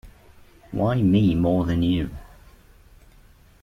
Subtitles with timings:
[0.71, 2.09] Why me more than you?